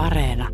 Areena. 0.00 0.48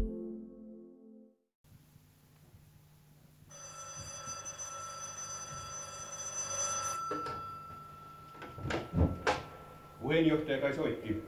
Puheenjohtaja 10.00 10.58
kai 10.58 10.72
soitti. 10.74 11.22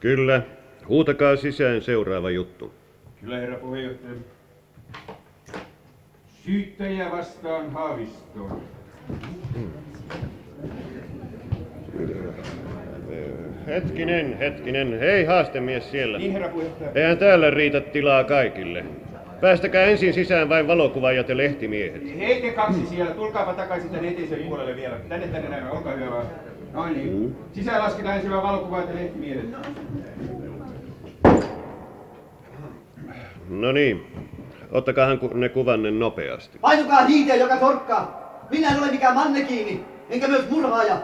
Kyllä. 0.00 0.42
Huutakaa 0.88 1.36
sisään 1.36 1.82
seuraava 1.82 2.30
juttu. 2.30 2.74
Kyllä, 3.20 3.36
herra 3.38 3.58
puheenjohtaja. 3.58 4.14
Syyttäjä 6.44 7.10
vastaan 7.10 7.72
Haavistoon. 7.72 8.75
Hetkinen, 13.66 14.38
hetkinen. 14.38 14.98
Hei 14.98 15.24
haastemies 15.24 15.90
siellä. 15.90 16.18
Niin, 16.18 16.32
herra 16.32 16.48
puheenjohtaja. 16.48 16.90
Eihän 16.94 17.18
täällä 17.18 17.50
riitä 17.50 17.80
tilaa 17.80 18.24
kaikille. 18.24 18.84
Päästäkää 19.40 19.84
ensin 19.84 20.14
sisään 20.14 20.48
vain 20.48 20.66
valokuvaajat 20.66 21.28
ja 21.28 21.36
lehtimiehet. 21.36 22.18
Hei 22.18 22.42
te 22.42 22.50
kaksi 22.50 22.86
siellä, 22.86 23.14
tulkaapa 23.14 23.52
takaisin 23.52 23.90
tänne 23.90 24.08
eteisen 24.08 24.38
puolelle 24.38 24.76
vielä. 24.76 24.96
Tänne 25.08 25.26
tänne 25.28 25.48
näin, 25.48 25.70
olkaa 25.70 25.92
hyvä 25.92 26.10
vaan. 26.10 26.26
Noin 26.72 26.92
niin. 26.92 27.36
Sisään 27.52 27.82
lasketaan 27.82 28.14
ensin 28.16 28.30
valokuvaajat 28.32 28.88
ja 28.88 28.94
lehtimiehet. 28.94 29.44
No 33.48 33.72
niin. 33.72 34.06
Ottakaahan 34.72 35.20
ne 35.34 35.48
kuvanne 35.48 35.90
nopeasti. 35.90 36.58
Painukaa 36.58 37.04
hiiteen, 37.04 37.40
joka 37.40 37.58
sorkkaa! 37.58 38.26
Minä 38.50 38.68
en 38.68 38.78
ole 38.82 38.90
mikään 38.90 39.14
mannekiini, 39.14 39.84
enkä 40.10 40.28
myös 40.28 40.50
murhaaja, 40.50 40.96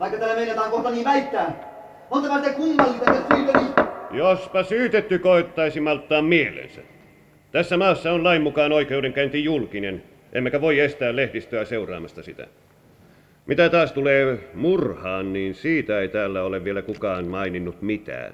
vaikka 0.00 0.18
täällä 0.18 0.36
meinataan 0.36 0.70
kohta 0.70 0.90
niin 0.90 1.04
väittää. 1.04 1.69
Montako 2.10 2.38
te 2.38 2.52
kummallista 2.52 3.10
ja 3.10 3.22
syyteni? 3.36 3.64
Jospa 4.10 4.62
syytetty 4.62 5.18
koittaisi 5.18 5.80
malttaa 5.80 6.22
mielensä. 6.22 6.80
Tässä 7.52 7.76
maassa 7.76 8.12
on 8.12 8.24
lain 8.24 8.42
mukaan 8.42 8.72
oikeudenkäynti 8.72 9.44
julkinen, 9.44 10.02
emmekä 10.32 10.60
voi 10.60 10.80
estää 10.80 11.16
lehdistöä 11.16 11.64
seuraamasta 11.64 12.22
sitä. 12.22 12.46
Mitä 13.46 13.68
taas 13.68 13.92
tulee 13.92 14.38
murhaan, 14.54 15.32
niin 15.32 15.54
siitä 15.54 16.00
ei 16.00 16.08
täällä 16.08 16.42
ole 16.42 16.64
vielä 16.64 16.82
kukaan 16.82 17.24
maininnut 17.24 17.82
mitään. 17.82 18.32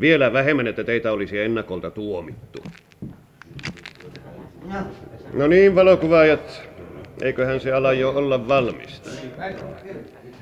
Vielä 0.00 0.32
vähemmän, 0.32 0.66
että 0.66 0.84
teitä 0.84 1.12
olisi 1.12 1.38
ennakolta 1.38 1.90
tuomittu. 1.90 2.62
No 5.32 5.46
niin, 5.46 5.74
valokuvaajat, 5.74 6.62
eiköhän 7.22 7.60
se 7.60 7.72
ala 7.72 7.92
jo 7.92 8.10
olla 8.10 8.48
valmista. 8.48 9.10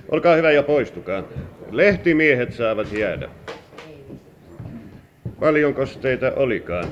Olkaa 0.09 0.35
hyvä 0.37 0.53
ja 0.53 0.62
poistukaa. 0.62 1.23
Lehtimiehet 1.71 2.53
saavat 2.53 2.93
jäädä. 2.93 3.29
Paljonko 5.41 5.83
teitä 6.01 6.33
olikaan? 6.37 6.85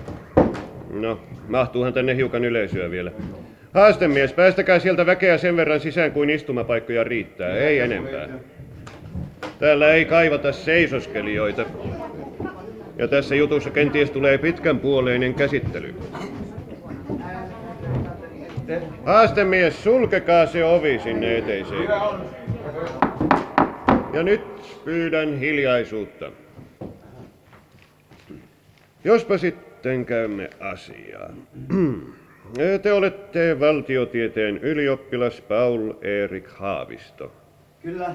No, 0.91 1.21
mahtuuhan 1.49 1.93
tänne 1.93 2.17
hiukan 2.17 2.45
yleisöä 2.45 2.91
vielä. 2.91 3.13
Haastemies, 3.75 4.33
päästäkää 4.33 4.79
sieltä 4.79 5.07
väkeä 5.07 5.39
sen 5.39 5.57
verran 5.57 5.81
sisään 5.81 6.13
kuin 6.13 6.31
istumapaikkoja 6.31 7.05
riittää, 7.05 7.57
ei 7.57 7.79
enempää. 7.79 8.29
Täällä 9.59 9.93
ei 9.93 10.05
kaivata 10.05 10.53
seisoskelijoita. 10.53 11.65
Ja 12.99 13.09
tässä 13.09 13.35
jutussa 13.35 13.71
kenties 13.71 14.11
tulee 14.11 14.39
pitkän 14.39 14.79
puoleinen 14.79 15.35
käsittely. 15.35 15.95
Haastemies, 19.05 19.85
sulkekaa 19.85 20.47
se 20.47 20.65
ovi 20.65 20.99
sinne 20.99 21.39
eteiseen. 21.39 21.89
Ja 24.13 24.23
nyt 24.23 24.43
pyydän 24.85 25.39
hiljaisuutta. 25.39 26.33
Jospa 29.05 29.39
sitten 29.39 30.07
käymme 30.07 30.51
asiaan. 30.61 31.35
Te 32.83 32.93
olette 32.93 33.61
valtiotieteen 33.61 34.59
ylioppilas 34.59 35.41
Paul 35.41 35.93
Erik 36.03 36.49
Haavisto. 36.49 37.33
kyllä. 37.83 38.15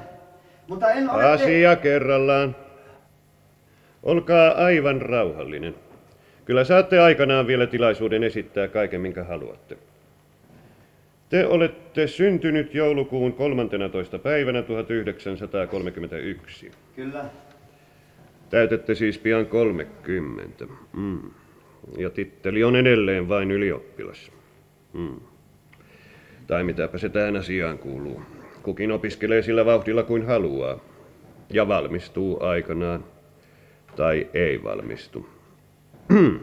Mutta 0.67 0.91
en 0.91 1.09
ole... 1.09 1.25
Asia 1.25 1.75
kerrallaan. 1.75 2.55
Olkaa 4.03 4.51
aivan 4.51 5.01
rauhallinen. 5.01 5.75
Kyllä 6.45 6.63
saatte 6.63 6.99
aikanaan 6.99 7.47
vielä 7.47 7.67
tilaisuuden 7.67 8.23
esittää 8.23 8.67
kaiken, 8.67 9.01
minkä 9.01 9.23
haluatte. 9.23 9.77
Te 11.29 11.47
olette 11.47 12.07
syntynyt 12.07 12.75
joulukuun 12.75 13.33
13. 13.33 14.19
päivänä 14.19 14.61
1931. 14.61 16.71
Kyllä. 16.95 17.25
Täytätte 18.49 18.95
siis 18.95 19.17
pian 19.17 19.45
30. 19.45 20.65
Mm. 20.93 21.19
Ja 21.97 22.09
titteli 22.09 22.63
on 22.63 22.75
edelleen 22.75 23.29
vain 23.29 23.51
ylioppilas. 23.51 24.31
Mm. 24.93 25.15
Tai 26.47 26.63
mitäpä 26.63 26.97
se 26.97 27.09
tähän 27.09 27.35
asiaan 27.35 27.77
kuuluu. 27.77 28.21
Kukin 28.63 28.91
opiskelee 28.91 29.41
sillä 29.41 29.65
vauhdilla 29.65 30.03
kuin 30.03 30.25
haluaa. 30.25 30.79
Ja 31.49 31.67
valmistuu 31.67 32.43
aikanaan. 32.43 33.03
Tai 33.95 34.27
ei 34.33 34.63
valmistu. 34.63 35.29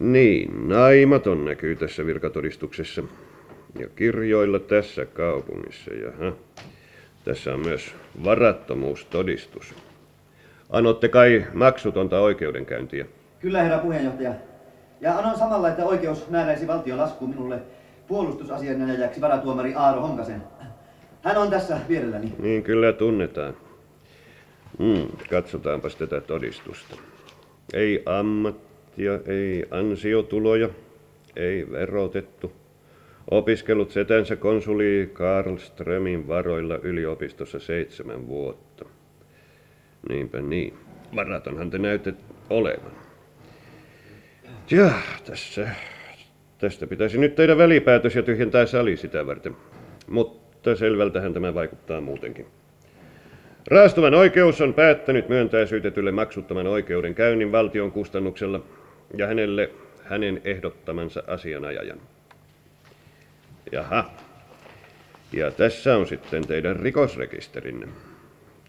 niin, 0.00 0.68
naimaton 0.68 1.44
näkyy 1.44 1.76
tässä 1.76 2.06
virkatodistuksessa. 2.06 3.02
Ja 3.78 3.88
kirjoilla 3.96 4.58
tässä 4.58 5.06
kaupungissa. 5.06 5.90
Jaha. 5.94 6.32
Tässä 7.24 7.54
on 7.54 7.60
myös 7.60 7.94
varattomuustodistus. 8.24 9.74
Anotte 10.70 11.08
kai 11.08 11.46
maksutonta 11.52 12.20
oikeudenkäyntiä. 12.20 13.06
Kyllä, 13.40 13.62
herra 13.62 13.78
puheenjohtaja. 13.78 14.34
Ja 15.00 15.18
annan 15.18 15.38
samalla, 15.38 15.68
että 15.68 15.84
oikeus 15.84 16.30
määräisi 16.30 16.66
valtion 16.66 16.98
laskuun 16.98 17.30
minulle 17.30 17.58
puolustusasianajajaksi 18.08 19.20
varatuomari 19.20 19.74
Aaro 19.74 20.00
Honkasen. 20.00 20.42
Hän 21.22 21.36
on 21.36 21.50
tässä 21.50 21.78
vierelläni. 21.88 22.32
Niin 22.38 22.62
kyllä 22.62 22.92
tunnetaan. 22.92 23.54
Hmm, 24.78 25.06
katsotaanpas 25.30 25.96
tätä 25.96 26.20
todistusta. 26.20 26.96
Ei 27.72 28.02
ammattia, 28.06 29.12
ei 29.26 29.66
ansiotuloja, 29.70 30.68
ei 31.36 31.70
verotettu. 31.70 32.52
Opiskellut 33.30 33.90
setänsä 33.90 34.36
konsuli 34.36 35.10
Karl 35.12 35.56
Strömin 35.56 36.28
varoilla 36.28 36.78
yliopistossa 36.82 37.58
seitsemän 37.58 38.28
vuotta. 38.28 38.84
Niinpä 40.08 40.40
niin. 40.40 40.74
Varatonhan 41.16 41.70
te 41.70 41.78
näytte 41.78 42.14
olevan. 42.50 42.92
Ja, 44.70 44.90
tässä, 45.26 45.68
tästä 46.58 46.86
pitäisi 46.86 47.18
nyt 47.18 47.34
tehdä 47.34 47.58
välipäätös 47.58 48.16
ja 48.16 48.22
tyhjentää 48.22 48.66
sali 48.66 48.96
sitä 48.96 49.26
varten. 49.26 49.56
Mutta 50.06 50.76
selvältähän 50.76 51.34
tämä 51.34 51.54
vaikuttaa 51.54 52.00
muutenkin. 52.00 52.46
Raastuvan 53.70 54.14
oikeus 54.14 54.60
on 54.60 54.74
päättänyt 54.74 55.28
myöntää 55.28 55.66
syytetylle 55.66 56.12
maksuttoman 56.12 56.66
oikeudenkäynnin 56.66 57.52
valtion 57.52 57.92
kustannuksella 57.92 58.60
ja 59.16 59.26
hänelle 59.26 59.70
hänen 60.02 60.40
ehdottamansa 60.44 61.22
asianajajan. 61.26 62.00
Jaha. 63.72 64.10
Ja 65.32 65.50
tässä 65.50 65.96
on 65.96 66.06
sitten 66.06 66.46
teidän 66.46 66.76
rikosrekisterinne. 66.76 67.88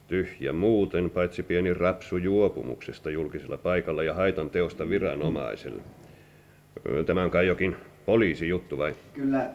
Tyhjä 0.08 0.54
muuten, 0.54 1.10
paitsi 1.10 1.44
pieni 1.44 1.74
rapsu 1.74 2.18
juopumuksesta 2.18 3.10
julkisella 3.10 3.58
paikalla 3.58 4.04
ja 4.04 4.14
haitan 4.14 4.50
teosta 4.50 4.90
viranomaiselle. 4.90 5.82
Tämä 7.06 7.24
on 7.24 7.32
kai 7.32 7.48
jokin 7.48 7.76
poliisijuttu 8.06 8.78
vai? 8.78 8.96
Kyllä, 9.14 9.50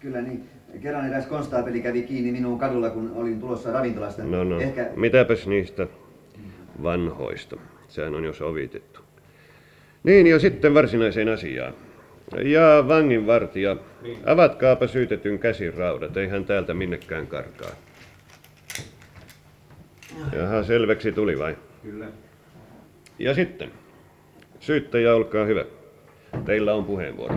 kyllä 0.00 0.20
niin. 0.20 0.48
Kerran 0.82 1.06
eräs 1.06 1.26
konstaapeli 1.26 1.80
kävi 1.80 2.02
kiinni 2.02 2.32
minuun 2.32 2.58
kadulla, 2.58 2.90
kun 2.90 3.12
olin 3.14 3.40
tulossa 3.40 3.72
ravintolasta. 3.72 4.24
No 4.24 4.44
no, 4.44 4.60
Ehkä... 4.60 4.90
mitäpäs 4.96 5.46
niistä 5.46 5.86
vanhoista? 6.82 7.56
Sehän 7.88 8.14
on 8.14 8.24
jo 8.24 8.32
sovitettu. 8.32 9.00
Niin, 10.04 10.26
ja 10.26 10.38
sitten 10.38 10.74
varsinaiseen 10.74 11.28
asiaan. 11.28 11.74
Ja 12.36 12.84
vanginvartija, 12.88 13.76
avatkaapa 14.26 14.86
syytetyn 14.86 15.38
käsiraudat, 15.38 16.16
ei 16.16 16.28
hän 16.28 16.44
täältä 16.44 16.74
minnekään 16.74 17.26
karkaa. 17.26 17.70
Jaha, 20.32 20.62
selväksi 20.62 21.12
tuli 21.12 21.38
vai? 21.38 21.56
Kyllä. 21.82 22.06
Ja 23.18 23.34
sitten, 23.34 23.70
syyttäjä, 24.60 25.14
olkaa 25.14 25.44
hyvä. 25.44 25.64
Teillä 26.44 26.74
on 26.74 26.84
puheenvuoro. 26.84 27.34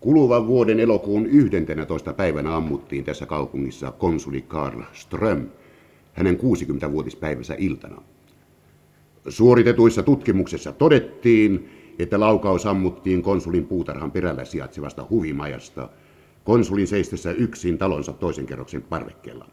Kuluvan 0.00 0.46
vuoden 0.46 0.80
elokuun 0.80 1.26
11. 1.26 2.12
päivänä 2.12 2.56
ammuttiin 2.56 3.04
tässä 3.04 3.26
kaupungissa 3.26 3.92
konsuli 3.92 4.42
Karl 4.42 4.82
Ström 4.92 5.48
hänen 6.12 6.38
60-vuotispäivänsä 6.38 7.54
iltana. 7.58 8.02
Suoritetuissa 9.28 10.02
tutkimuksissa 10.02 10.72
todettiin, 10.72 11.70
että 12.02 12.20
laukaus 12.20 12.66
ammuttiin 12.66 13.22
konsulin 13.22 13.66
puutarhan 13.66 14.10
perällä 14.10 14.44
sijaitsevasta 14.44 15.06
huvimajasta 15.10 15.88
konsulin 16.44 16.86
seistessä 16.86 17.30
yksin 17.30 17.78
talonsa 17.78 18.12
toisen 18.12 18.46
kerroksen 18.46 18.82
parvekkeella. 18.82 19.46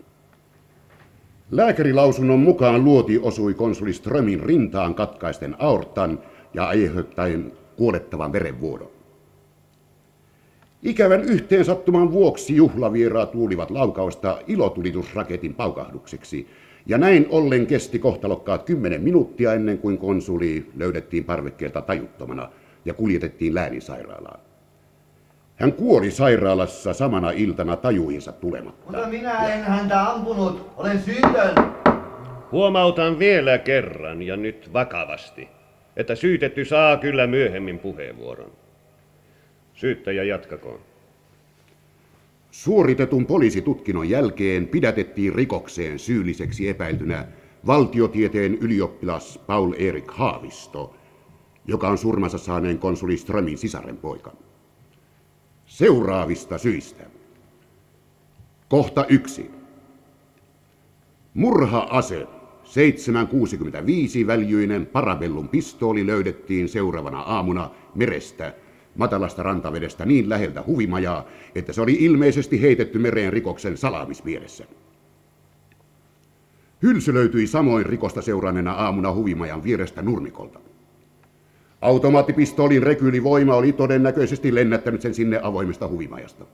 Lääkärilausunnon 1.51 2.39
mukaan 2.39 2.83
luoti 2.83 3.19
osui 3.19 3.53
konsuli 3.53 3.93
Strömin 3.93 4.39
rintaan 4.39 4.95
katkaisten 4.95 5.55
aortan 5.59 6.19
ja 6.53 6.67
aiheuttaen 6.67 7.51
kuolettavan 7.75 8.33
verenvuodon. 8.33 8.89
Ikävän 10.83 11.23
yhteensattuman 11.23 12.11
vuoksi 12.11 12.55
juhlavieraat 12.55 13.35
luulivat 13.35 13.71
laukausta 13.71 14.39
ilotulitusraketin 14.47 15.53
paukahdukseksi, 15.53 16.47
ja 16.87 16.97
näin 16.97 17.27
ollen 17.29 17.67
kesti 17.67 17.99
kohtalokkaat 17.99 18.63
kymmenen 18.63 19.01
minuuttia 19.01 19.53
ennen 19.53 19.77
kuin 19.77 19.97
konsuli 19.97 20.71
löydettiin 20.75 21.23
parvekkeelta 21.23 21.81
tajuttomana 21.81 22.49
ja 22.85 22.93
kuljetettiin 22.93 23.55
läänisairaalaan. 23.55 24.39
Hän 25.55 25.73
kuoli 25.73 26.11
sairaalassa 26.11 26.93
samana 26.93 27.31
iltana 27.31 27.75
tajuinsa 27.75 28.31
tulematta. 28.31 28.91
Mutta 28.91 29.07
minä 29.07 29.53
en 29.53 29.63
häntä 29.63 30.11
ampunut. 30.11 30.69
Olen 30.77 30.99
syytön. 30.99 31.55
Huomautan 32.51 33.19
vielä 33.19 33.57
kerran 33.57 34.21
ja 34.21 34.37
nyt 34.37 34.73
vakavasti, 34.73 35.47
että 35.97 36.15
syytetty 36.15 36.65
saa 36.65 36.97
kyllä 36.97 37.27
myöhemmin 37.27 37.79
puheenvuoron. 37.79 38.51
Syyttäjä 39.73 40.23
jatkakoon. 40.23 40.79
Suoritetun 42.57 43.25
poliisitutkinnon 43.25 44.09
jälkeen 44.09 44.67
pidätettiin 44.67 45.35
rikokseen 45.35 45.99
syylliseksi 45.99 46.69
epäiltynä 46.69 47.27
valtiotieteen 47.67 48.55
ylioppilas 48.55 49.37
Paul 49.47 49.73
Erik 49.77 50.11
Haavisto, 50.11 50.95
joka 51.65 51.89
on 51.89 51.97
surmansa 51.97 52.37
saaneen 52.37 52.79
konsuli 52.79 53.17
Strömin 53.17 53.57
sisaren 53.57 53.97
poika. 53.97 54.33
Seuraavista 55.65 56.57
syistä. 56.57 57.03
Kohta 58.69 59.05
yksi. 59.05 59.51
Murha-ase 61.33 62.27
765 62.63 64.27
väljyinen 64.27 64.85
parabellum 64.85 65.49
pistooli 65.49 66.07
löydettiin 66.07 66.69
seuraavana 66.69 67.19
aamuna 67.19 67.69
merestä 67.95 68.53
matalasta 68.97 69.43
rantavedestä 69.43 70.05
niin 70.05 70.29
läheltä 70.29 70.63
huvimajaa, 70.67 71.25
että 71.55 71.73
se 71.73 71.81
oli 71.81 71.97
ilmeisesti 71.99 72.61
heitetty 72.61 72.99
mereen 72.99 73.33
rikoksen 73.33 73.77
salaamismielessä. 73.77 74.65
Hylsy 76.83 77.13
löytyi 77.13 77.47
samoin 77.47 77.85
rikosta 77.85 78.21
seuranneena 78.21 78.73
aamuna 78.73 79.13
huvimajan 79.13 79.63
vierestä 79.63 80.01
nurmikolta. 80.01 80.59
Automaattipistoolin 81.81 82.83
rekyylivoima 82.83 83.55
oli 83.55 83.73
todennäköisesti 83.73 84.55
lennättänyt 84.55 85.01
sen 85.01 85.13
sinne 85.13 85.39
avoimesta 85.43 85.87
huvimajasta. 85.87 86.45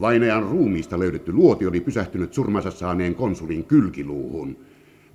Vainajan 0.00 0.42
ruumiista 0.42 0.98
löydetty 0.98 1.32
luoti 1.32 1.66
oli 1.66 1.80
pysähtynyt 1.80 2.34
surmansa 2.34 2.70
saaneen 2.70 3.14
konsulin 3.14 3.64
kylkiluuhun, 3.64 4.56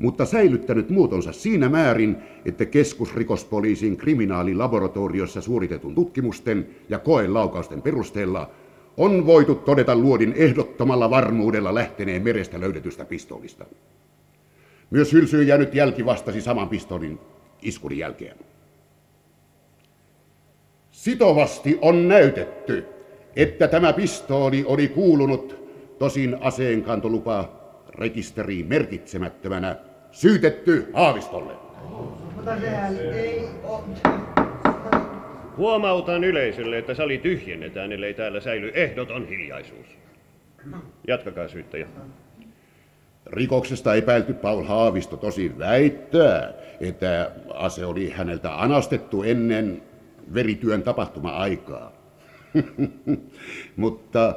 mutta 0.04 0.26
säilyttänyt 0.26 0.90
muotonsa 0.90 1.32
siinä 1.32 1.70
määrin, 1.70 2.18
että 2.46 2.66
keskusrikospoliisin 2.66 3.98
kriminaalilaboratoriossa 3.98 5.42
suoritetun 5.42 5.96
tutkimusten 5.96 6.68
ja 6.90 7.00
koelaukausten 7.00 7.82
perusteella 7.82 8.50
on 8.98 9.26
voitu 9.26 9.56
todeta 9.56 9.96
luodin 9.96 10.34
ehdottomalla 10.36 11.10
varmuudella 11.10 11.76
lähteneen 11.76 12.24
merestä 12.24 12.60
löydetystä 12.60 13.06
pistoolista. 13.06 13.66
Myös 14.90 15.14
hylsyyn 15.14 15.48
jäänyt 15.48 15.76
jälki 15.76 16.06
vastasi 16.06 16.42
saman 16.42 16.70
pistoolin 16.70 17.20
iskurin 17.62 18.00
jälkeen. 18.00 18.38
Sitovasti 20.92 21.78
on 21.82 22.08
näytetty, 22.08 22.86
että 23.36 23.68
tämä 23.68 23.94
pistooli 23.94 24.64
oli 24.68 24.88
kuulunut 24.88 25.56
tosin 26.00 26.38
aseenkantolupa 26.42 27.64
rekisteriin 27.96 28.68
merkitsemättömänä 28.68 29.76
syytetty 30.14 30.90
Haavistolle. 30.94 31.54
Mutta 32.36 32.60
sehän 32.60 32.98
ei 33.00 33.50
ole... 33.64 33.84
Huomautan 35.58 36.24
yleisölle, 36.24 36.78
että 36.78 36.94
sali 36.94 37.18
tyhjennetään, 37.18 37.92
ellei 37.92 38.14
täällä 38.14 38.40
säily 38.40 38.72
ehdoton 38.74 39.28
hiljaisuus. 39.28 39.88
Jatkakaa 41.08 41.48
syyttäjä. 41.48 41.88
Rikoksesta 43.26 43.96
epäilty 43.96 44.34
Paul 44.34 44.64
Haavisto 44.64 45.18
tosi 45.18 45.58
väittää, 45.60 46.54
että 46.80 47.32
ase 47.54 47.86
oli 47.86 48.10
häneltä 48.10 48.62
anastettu 48.62 49.24
ennen 49.24 49.84
verityön 50.34 50.84
tapahtuma-aikaa. 50.84 51.92
Mutta 53.76 54.36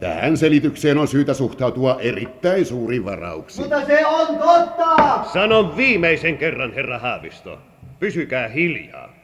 tähän 0.00 0.36
selitykseen 0.36 0.98
on 0.98 1.08
syytä 1.08 1.34
suhtautua 1.34 1.98
erittäin 2.00 2.66
suuri 2.66 3.04
varauksin. 3.04 3.62
Mutta 3.62 3.86
se 3.86 4.06
on 4.06 4.26
totta! 4.26 5.24
Sanon 5.32 5.76
viimeisen 5.76 6.38
kerran, 6.38 6.72
herra 6.72 6.98
Haavisto. 6.98 7.58
Pysykää 7.98 8.48
hiljaa. 8.48 9.14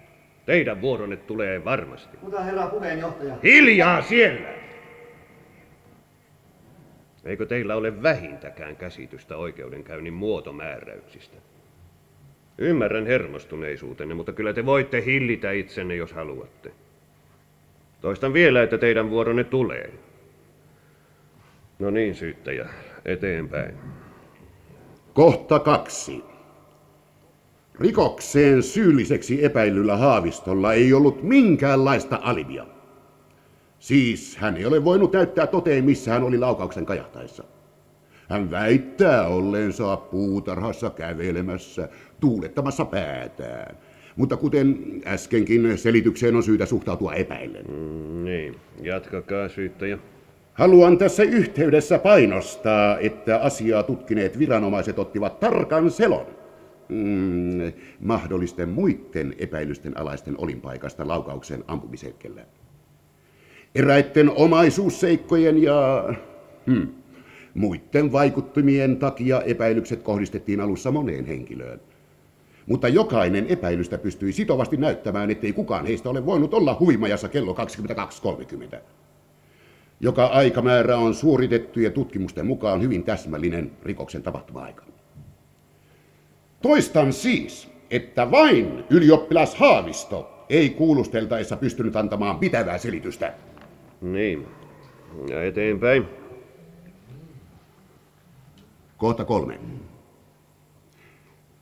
Teidän 0.46 0.81
vuoronne 0.81 1.17
tulee 1.17 1.64
varmasti. 1.64 2.19
Mutta 2.23 2.40
herra 2.40 2.67
puheenjohtaja... 2.67 3.34
Hiljaa 3.43 4.02
siellä! 4.02 4.49
Eikö 7.25 7.46
teillä 7.46 7.76
ole 7.76 8.02
vähintäkään 8.02 8.76
käsitystä 8.76 9.37
oikeudenkäynnin 9.37 10.12
muotomääräyksistä? 10.12 11.37
Ymmärrän 12.58 13.06
hermostuneisuutenne, 13.06 14.14
mutta 14.14 14.32
kyllä 14.32 14.52
te 14.52 14.67
voitte 14.67 15.05
hillitä 15.05 15.52
itsenne, 15.52 15.96
jos 15.96 16.12
haluatte. 16.12 16.73
Toistan 18.00 18.32
vielä, 18.32 18.62
että 18.62 18.78
teidän 18.78 19.11
vuoronne 19.11 19.44
tulee. 19.44 19.93
No 21.78 21.90
niin, 21.90 22.14
syyttäjä, 22.14 22.69
eteenpäin. 23.05 23.75
Kohta 25.14 25.58
kaksi. 25.58 26.25
Rikokseen 27.81 28.62
syylliseksi 28.62 29.44
epäilyllä 29.44 29.96
Haavistolla 29.96 30.73
ei 30.73 30.93
ollut 30.93 31.23
minkäänlaista 31.23 32.20
alibia. 32.23 32.67
Siis 33.78 34.37
hän 34.37 34.56
ei 34.56 34.67
ole 34.67 34.84
voinut 34.84 35.12
näyttää 35.12 35.46
toteen, 35.46 35.84
missä 35.84 36.12
hän 36.12 36.23
oli 36.23 36.38
laukauksen 36.38 36.87
kajahtaessa. 36.87 37.44
Hän 38.28 38.50
väittää 38.50 39.26
olleensa 39.26 39.96
puutarhassa 39.96 40.90
kävelemässä, 40.90 41.88
tuulettamassa 42.20 42.84
päätään. 42.84 43.76
Mutta 44.17 44.37
kuten 44.37 44.76
äskenkin, 45.06 45.78
selitykseen 45.78 46.37
on 46.37 46.43
syytä 46.43 46.67
suhtautua 46.67 47.14
epäillen. 47.14 47.64
Mm, 47.69 48.25
niin, 48.25 48.56
jatkakaa 48.82 49.49
syyttäjä. 49.49 49.99
Haluan 50.56 50.99
tässä 50.99 51.23
yhteydessä 51.23 51.99
painostaa, 51.99 52.99
että 52.99 53.38
asiaa 53.38 53.82
tutkineet 53.82 54.38
viranomaiset 54.38 54.99
ottivat 54.99 55.41
tarkan 55.41 55.91
selon 55.91 56.26
mm, 56.88 57.73
mahdollisten 58.00 58.69
muiden 58.69 59.35
epäilysten 59.38 59.99
alaisten 59.99 60.35
olinpaikasta 60.38 61.09
laukauksen 61.09 61.64
ampumishetkellä. 61.69 62.42
Eräitten 63.75 64.30
omaisuusseikkojen 64.30 65.62
ja 65.62 66.09
hmm, 66.66 66.88
muiden 67.54 68.12
vaikuttimien 68.12 68.97
takia 68.97 69.42
epäilykset 69.42 70.02
kohdistettiin 70.02 70.61
alussa 70.61 70.90
moneen 70.90 71.25
henkilöön. 71.25 71.80
Mutta 72.66 72.88
jokainen 72.88 73.47
epäilystä 73.49 73.99
pystyi 73.99 74.33
sitovasti 74.33 74.76
näyttämään, 74.76 75.30
ettei 75.30 75.52
kukaan 75.52 75.87
heistä 75.87 76.11
ole 76.11 76.26
voinut 76.26 76.54
olla 76.54 76.76
huimajassa 76.80 77.28
kello 77.28 77.57
22.30. 78.73 78.78
Joka 80.00 80.26
aikamäärä 80.26 80.97
on 80.97 81.15
suoritettujen 81.15 81.93
tutkimusten 81.93 82.47
mukaan 82.47 82.83
hyvin 82.83 83.05
täsmällinen 83.05 83.73
rikoksen 83.83 84.23
tapahtuma-aika. 84.23 84.85
Toistan 86.62 87.12
siis, 87.12 87.71
että 87.91 88.31
vain 88.31 88.85
ylioppilas 88.91 89.55
Haavisto 89.55 90.45
ei 90.49 90.71
kuulusteltaessa 90.71 91.57
pystynyt 91.57 91.97
antamaan 91.97 92.38
pitävää 92.38 92.79
selitystä. 92.79 93.35
Niin, 94.00 94.47
ja 95.29 95.45
eteenpäin. 95.45 96.05
Kohta 98.97 99.25
kolme. 99.25 99.61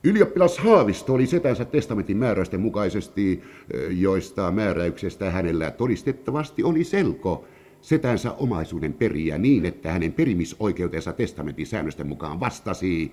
Ylioppilas 0.04 0.58
Haavisto 0.58 1.14
oli 1.14 1.26
setänsä 1.26 1.64
testamentin 1.64 2.16
määräysten 2.16 2.60
mukaisesti, 2.60 3.42
joista 3.90 4.50
määräyksestä 4.50 5.30
hänellä 5.30 5.70
todistettavasti 5.70 6.62
oli 6.62 6.84
selko, 6.84 7.44
setänsä 7.84 8.32
omaisuuden 8.32 8.92
periä 8.92 9.38
niin, 9.38 9.64
että 9.66 9.92
hänen 9.92 10.12
perimisoikeutensa 10.12 11.12
testamentin 11.12 11.66
säännösten 11.66 12.06
mukaan 12.06 12.40
vastasi 12.40 13.12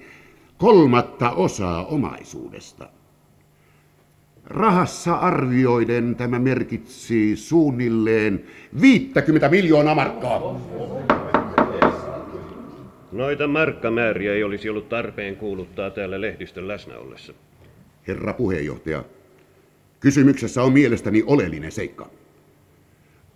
kolmatta 0.58 1.32
osaa 1.32 1.86
omaisuudesta. 1.86 2.90
Rahassa 4.46 5.13
arvioiden 5.13 6.16
tämä 6.16 6.40
merkitsi 6.40 7.36
suunnilleen 7.36 8.44
50 8.82 9.50
miljoonaa 9.50 9.96
markkaa. 9.96 10.62
Noita 13.12 13.48
markkamääriä 13.48 14.34
ei 14.34 14.44
olisi 14.44 14.70
ollut 14.70 14.90
tarpeen 14.90 15.36
kuuluttaa 15.36 15.90
täällä 15.90 16.22
lehdistön 16.22 16.68
läsnä 16.68 16.98
ollessa. 16.98 17.34
Herra 18.08 18.34
puheenjohtaja, 18.34 19.04
kysymyksessä 20.00 20.63
on 20.63 20.74
mielestäni 20.74 21.24
oleellinen 21.25 21.72
seikka. 21.72 22.21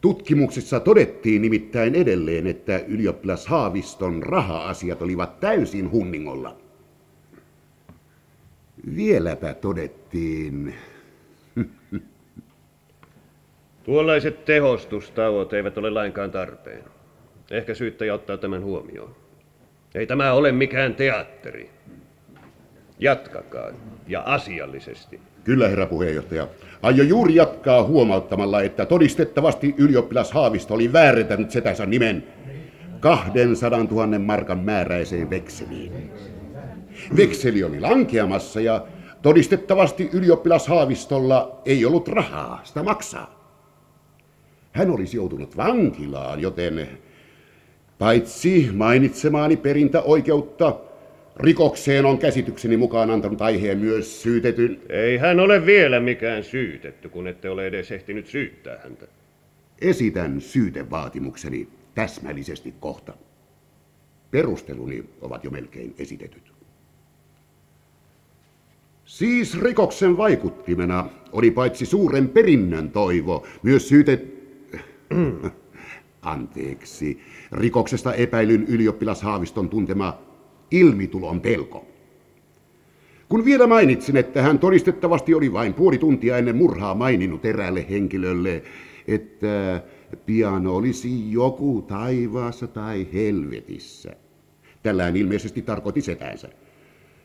Tutkimuksissa 0.06 0.80
todettiin 0.80 1.42
nimittäin 1.42 1.96
edelleen, 1.96 2.48
että 2.48 2.80
ylioppilas 2.88 3.48
Haaviston 3.48 4.24
raha-asiat 4.24 5.02
olivat 5.02 5.40
täysin 5.40 5.92
hunningolla. 5.92 6.58
Vieläpä 8.96 9.54
todettiin, 9.54 10.76
Tuollaiset 13.84 14.46
tehostustauot 14.46 15.54
eivät 15.54 15.78
ole 15.78 15.90
lainkaan 15.90 16.32
tarpeen. 16.32 16.84
Ehkä 17.52 17.74
syyttäjä 17.74 18.14
ottaa 18.14 18.38
tämän 18.38 18.64
huomioon. 18.64 19.16
Ei 19.96 20.08
tämä 20.08 20.34
ole 20.34 20.52
mikään 20.52 20.96
teatteri. 20.96 21.70
Jatkakaa. 23.00 23.70
Ja 24.08 24.22
asiallisesti. 24.22 25.20
Kyllä, 25.46 25.68
herra 25.68 25.86
puheenjohtaja. 25.86 26.48
Aio 26.82 27.04
juuri 27.04 27.36
jatkaa 27.36 27.84
huomauttamalla, 27.84 28.62
että 28.62 28.86
todistettavasti 28.86 29.76
ylioppilas 29.78 30.32
Haavisto 30.32 30.74
oli 30.74 30.94
väärentänyt 30.94 31.52
setänsä 31.52 31.86
nimen 31.86 32.24
200 33.00 33.84
000 33.84 34.20
markan 34.20 34.60
määräiseen 34.60 35.30
vekseliin. 35.30 36.12
Vekseli 37.18 37.64
oli 37.64 37.80
lankeamassa 37.80 38.62
ja 38.62 38.86
todistettavasti 39.22 40.10
ylioppilas 40.14 40.68
Haavistolla 40.68 41.62
ei 41.66 41.86
ollut 41.86 42.08
rahaa 42.08 42.62
sitä 42.64 42.84
maksaa. 42.84 43.36
Hän 44.72 44.92
olisi 44.92 45.18
joutunut 45.18 45.58
vankilaan, 45.58 46.40
joten 46.40 46.88
paitsi 48.00 48.70
mainitsemaani 48.74 49.58
perintäoikeutta, 49.58 50.76
rikokseen 51.36 52.06
on 52.06 52.18
käsitykseni 52.18 52.78
mukaan 52.78 53.12
antanut 53.12 53.42
aiheen 53.42 53.78
myös 53.78 54.22
syytetyn. 54.22 54.80
Ei 54.90 55.18
hän 55.18 55.40
ole 55.40 55.66
vielä 55.66 56.00
mikään 56.00 56.44
syytetty, 56.44 57.10
kun 57.10 57.28
ette 57.28 57.50
ole 57.50 57.68
edes 57.68 57.92
ehtinyt 57.92 58.28
syyttää 58.28 58.80
häntä. 58.84 59.08
Esitän 59.82 60.42
syytevaatimukseni 60.42 61.68
täsmällisesti 61.96 62.74
kohta. 62.80 63.14
Perusteluni 64.32 65.04
ovat 65.22 65.44
jo 65.44 65.52
melkein 65.52 65.96
esitetyt. 65.98 66.54
Siis 69.06 69.62
rikoksen 69.62 70.18
vaikuttimena 70.18 71.10
oli 71.32 71.52
paitsi 71.52 71.86
suuren 71.86 72.30
perinnön 72.30 72.92
toivo, 72.92 73.48
myös 73.64 73.90
syytet... 73.90 74.36
Anteeksi. 76.22 77.22
Rikoksesta 77.52 78.14
epäilyn 78.14 78.64
ylioppilas 78.68 79.22
Haaviston 79.22 79.70
tuntema 79.70 80.25
ilmitulon 80.80 81.42
pelko. 81.42 81.86
Kun 83.30 83.46
vielä 83.46 83.68
mainitsin, 83.68 84.18
että 84.18 84.42
hän 84.42 84.60
todistettavasti 84.60 85.34
oli 85.34 85.54
vain 85.54 85.74
puoli 85.74 85.98
tuntia 85.98 86.38
ennen 86.38 86.56
murhaa 86.56 86.96
maininnut 86.96 87.46
eräälle 87.46 87.86
henkilölle, 87.90 88.64
että 89.08 89.82
pian 90.26 90.68
olisi 90.68 91.32
joku 91.32 91.82
taivaassa 91.88 92.68
tai 92.68 93.08
helvetissä. 93.14 94.16
Tällään 94.84 95.16
ilmeisesti 95.16 95.62
tarkoitti 95.62 96.02
setänsä. 96.02 96.50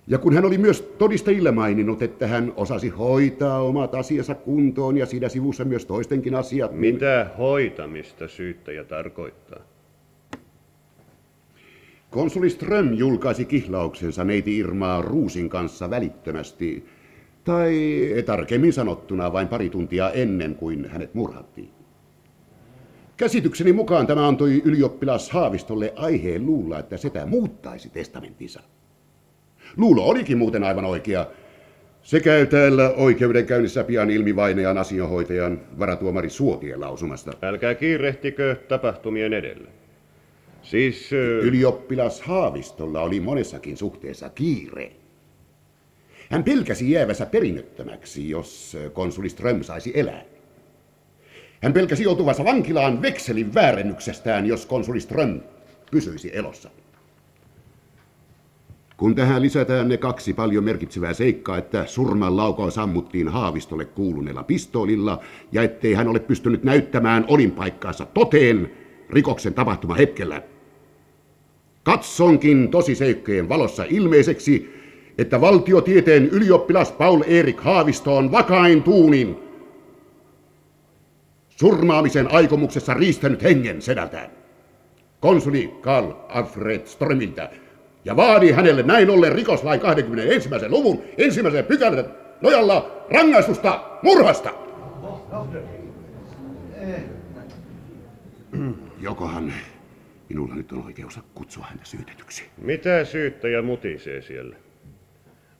Ja 0.06 0.18
kun 0.18 0.34
hän 0.34 0.44
oli 0.44 0.58
myös 0.58 0.80
todistajille 0.80 1.50
maininnut, 1.50 2.02
että 2.02 2.26
hän 2.26 2.52
osasi 2.56 2.88
hoitaa 2.88 3.62
omat 3.62 3.94
asiansa 3.94 4.34
kuntoon 4.34 4.96
ja 4.96 5.06
siinä 5.06 5.28
sivussa 5.28 5.64
myös 5.64 5.86
toistenkin 5.86 6.34
asiat, 6.34 6.72
niin... 6.72 6.94
Mitä 6.94 7.30
hoitamista 7.38 8.28
syyttäjä 8.28 8.84
tarkoittaa? 8.84 9.60
Konsuli 12.10 12.50
Ström 12.50 12.94
julkaisi 12.94 13.44
kihlauksensa 13.44 14.24
neiti 14.24 14.58
Irmaa 14.58 15.02
Ruusin 15.02 15.48
kanssa 15.48 15.90
välittömästi, 15.90 16.86
tai 17.44 17.74
tarkemmin 18.26 18.72
sanottuna 18.72 19.32
vain 19.32 19.48
pari 19.48 19.68
tuntia 19.68 20.10
ennen 20.10 20.54
kuin 20.54 20.88
hänet 20.88 21.14
murhattiin. 21.14 21.68
Käsitykseni 23.16 23.72
mukaan 23.72 24.06
tämä 24.06 24.28
antoi 24.28 24.62
ylioppilas 24.64 25.30
Haavistolle 25.30 25.92
aiheen 25.96 26.46
luulla, 26.46 26.78
että 26.78 26.96
setä 26.96 27.26
muuttaisi 27.26 27.90
testamenttinsa. 27.90 28.60
Luulo 29.76 30.04
olikin 30.04 30.38
muuten 30.38 30.64
aivan 30.64 30.84
oikea. 30.84 31.26
Se 32.02 32.20
käy 32.20 32.46
täällä 32.46 32.90
oikeudenkäynnissä 32.96 33.84
pian 33.84 34.10
ilmi 34.10 34.36
vainajan 34.36 34.78
asianhoitajan 34.78 35.60
varatuomari 35.78 36.30
Suotien 36.30 36.80
lausumasta. 36.80 37.32
Älkää 37.42 37.74
kiirehtikö 37.74 38.56
tapahtumien 38.68 39.32
edellä. 39.32 39.68
Siis... 40.70 41.12
ö, 41.12 41.40
Ylioppilas 41.40 42.22
Haavistolla 42.22 43.00
oli 43.00 43.20
monessakin 43.20 43.76
suhteessa 43.76 44.28
kiire. 44.28 44.92
Hän 46.30 46.44
pelkäsi 46.44 46.90
jäävänsä 46.90 47.26
perinnöttömäksi, 47.26 48.30
jos 48.30 48.76
konsuli 48.92 49.28
Ström 49.28 49.62
saisi 49.62 49.92
elää. 49.94 50.22
Hän 51.62 51.72
pelkäsi 51.72 52.02
joutuvansa 52.02 52.44
vankilaan 52.44 53.02
vekselin 53.02 53.54
väärennyksestään, 53.54 54.46
jos 54.46 54.66
konsuli 54.66 55.00
Ström 55.00 55.40
pysyisi 55.90 56.30
elossa. 56.36 56.70
Kun 58.96 59.14
tähän 59.14 59.42
lisätään 59.42 59.88
ne 59.88 59.96
kaksi 59.96 60.34
paljon 60.34 60.64
merkitsevää 60.64 61.12
seikkaa, 61.12 61.58
että 61.58 61.86
surman 61.86 62.36
laukaus 62.36 62.78
ammuttiin 62.78 63.28
Haavistolle 63.28 63.84
kuuluneella 63.84 64.42
pistoolilla 64.42 65.20
ja 65.52 65.62
ettei 65.62 65.94
hän 65.94 66.08
ole 66.08 66.18
pystynyt 66.20 66.64
näyttämään 66.64 67.24
olinpaikkaansa 67.28 68.06
toteen 68.06 68.70
rikoksen 69.10 69.54
tapahtuma 69.54 69.94
hetkellä. 69.94 70.42
Katsonkin 71.82 72.70
tosiseikkojen 72.70 73.48
valossa 73.48 73.84
ilmeiseksi, 73.88 74.80
että 75.18 75.40
valtiotieteen 75.40 76.28
ylioppilas 76.28 76.92
Paul 76.92 77.22
Erik 77.26 77.60
Haavisto 77.60 78.16
on 78.16 78.32
vakain 78.32 78.82
tuunin 78.82 79.36
surmaamisen 81.48 82.32
aikomuksessa 82.32 82.94
riistänyt 82.94 83.42
hengen 83.42 83.82
sedältään. 83.82 84.30
Konsuli 85.20 85.74
Karl 85.80 86.12
Alfred 86.28 86.86
Strömiltä 86.86 87.50
ja 88.04 88.16
vaadi 88.16 88.50
hänelle 88.50 88.82
näin 88.82 89.10
ollen 89.10 89.32
rikoslain 89.32 89.80
21. 89.80 90.48
luvun 90.68 91.02
ensimmäisen 91.18 91.64
pykälän 91.64 92.04
nojalla 92.40 93.06
rangaistusta 93.10 93.84
murhasta. 94.02 94.50
Jokohan 99.00 99.52
minulla 100.30 100.54
nyt 100.54 100.72
on 100.72 100.84
oikeus 100.84 101.20
kutsua 101.34 101.66
häntä 101.68 101.84
syytetyksi. 101.84 102.44
Mitä 102.58 103.04
syyttäjä 103.04 103.62
mutisee 103.62 104.22
siellä? 104.22 104.56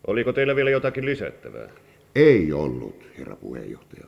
Oliko 0.06 0.32
teillä 0.32 0.56
vielä 0.56 0.70
jotakin 0.70 1.06
lisättävää? 1.06 1.68
Ei 2.14 2.52
ollut, 2.52 3.04
herra 3.18 3.36
puheenjohtaja. 3.36 4.06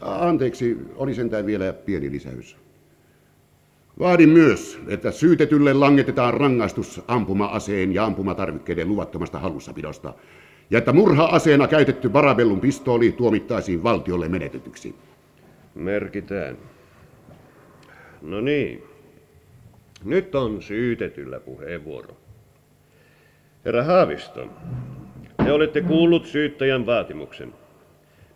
Anteeksi, 0.00 0.78
oli 0.96 1.14
sentään 1.14 1.46
vielä 1.46 1.72
pieni 1.72 2.10
lisäys. 2.10 2.56
Vaadin 3.98 4.28
myös, 4.28 4.80
että 4.88 5.10
syytetylle 5.10 5.72
langetetaan 5.72 6.34
rangaistus 6.34 7.02
ampuma-aseen 7.08 7.94
ja 7.94 8.04
ampumatarvikkeiden 8.04 8.88
luvattomasta 8.88 9.38
hallussapidosta, 9.38 10.14
ja 10.70 10.78
että 10.78 10.92
murha-aseena 10.92 11.68
käytetty 11.68 12.08
Barabellun 12.08 12.60
pistooli 12.60 13.12
tuomittaisiin 13.12 13.82
valtiolle 13.82 14.28
menetetyksi. 14.28 14.94
Merkitään. 15.74 16.56
No 18.22 18.40
niin. 18.40 18.91
Nyt 20.04 20.34
on 20.34 20.62
syytetyllä 20.62 21.40
puheenvuoro. 21.40 22.16
Herra 23.64 23.84
Haavisto, 23.84 24.48
te 25.44 25.52
olette 25.52 25.80
kuullut 25.80 26.26
syyttäjän 26.26 26.86
vaatimuksen. 26.86 27.52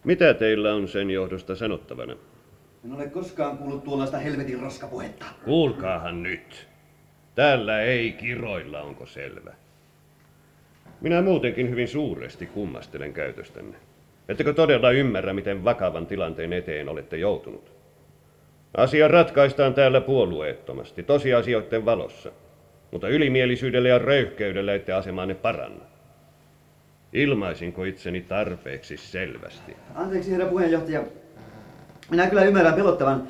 Mitä 0.04 0.34
teillä 0.34 0.74
on 0.74 0.88
sen 0.88 1.10
johdosta 1.10 1.56
sanottavana? 1.56 2.16
En 2.84 2.92
ole 2.92 3.06
koskaan 3.06 3.58
kuullut 3.58 3.84
tuollaista 3.84 4.18
helvetin 4.18 4.60
roskapuhetta. 4.60 5.26
Kuulkaahan 5.44 6.22
nyt. 6.22 6.68
Täällä 7.34 7.80
ei 7.80 8.12
kiroilla, 8.12 8.82
onko 8.82 9.06
selvä. 9.06 9.54
Minä 11.00 11.22
muutenkin 11.22 11.70
hyvin 11.70 11.88
suuresti 11.88 12.46
kummastelen 12.46 13.12
käytöstänne. 13.12 13.76
Ettekö 14.28 14.52
todella 14.52 14.90
ymmärrä, 14.90 15.32
miten 15.32 15.64
vakavan 15.64 16.06
tilanteen 16.06 16.52
eteen 16.52 16.88
olette 16.88 17.16
joutunut? 17.16 17.75
Asia 18.76 19.08
ratkaistaan 19.08 19.74
täällä 19.74 20.00
puolueettomasti, 20.00 21.02
tosiasioiden 21.02 21.84
valossa. 21.84 22.30
Mutta 22.90 23.08
ylimielisyydellä 23.08 23.88
ja 23.88 23.98
röyhkeydellä 23.98 24.74
ette 24.74 24.92
asemaanne 24.92 25.34
paranna. 25.34 25.84
Ilmaisinko 27.12 27.84
itseni 27.84 28.20
tarpeeksi 28.20 28.96
selvästi? 28.96 29.76
Anteeksi, 29.94 30.32
herra 30.32 30.46
puheenjohtaja. 30.46 31.02
Minä 32.10 32.26
kyllä 32.26 32.44
ymmärrän 32.44 32.74
pelottavan, 32.74 33.28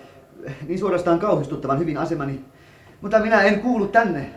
niin 0.66 0.78
suorastaan 0.78 1.18
kauhistuttavan 1.18 1.78
hyvin 1.78 1.98
asemani, 1.98 2.40
mutta 3.00 3.18
minä 3.18 3.42
en 3.42 3.60
kuulu 3.60 3.88
tänne. 3.88 4.30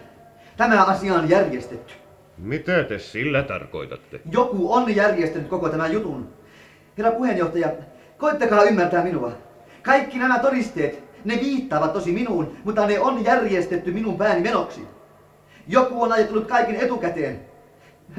Tämä 0.57 0.83
asia 0.83 1.13
on 1.13 1.29
järjestetty. 1.29 1.93
Mitä 2.37 2.83
te 2.83 2.99
sillä 2.99 3.43
tarkoitatte? 3.43 4.19
Joku 4.31 4.73
on 4.73 4.95
järjestänyt 4.95 5.47
koko 5.47 5.69
tämän 5.69 5.93
jutun. 5.93 6.27
Herra 6.97 7.11
puheenjohtaja, 7.11 7.71
koittakaa 8.17 8.63
ymmärtää 8.63 9.03
minua. 9.03 9.31
Kaikki 9.83 10.19
nämä 10.19 10.39
todisteet, 10.39 11.03
ne 11.25 11.39
viittaavat 11.41 11.93
tosi 11.93 12.11
minuun, 12.11 12.57
mutta 12.63 12.87
ne 12.87 12.99
on 12.99 13.25
järjestetty 13.25 13.91
minun 13.91 14.17
pääni 14.17 14.41
menoksi. 14.41 14.87
Joku 15.67 16.03
on 16.03 16.11
ajatellut 16.11 16.47
kaiken 16.47 16.75
etukäteen. 16.75 17.39